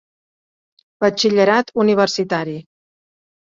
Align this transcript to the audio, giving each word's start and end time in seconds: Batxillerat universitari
Batxillerat 1.03 1.69
universitari 1.83 2.57